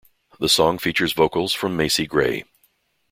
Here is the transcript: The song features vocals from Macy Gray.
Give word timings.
The 0.39 0.49
song 0.49 0.79
features 0.79 1.13
vocals 1.13 1.53
from 1.53 1.77
Macy 1.77 2.07
Gray. 2.07 2.43